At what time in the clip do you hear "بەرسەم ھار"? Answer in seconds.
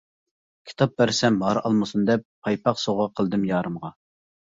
1.01-1.59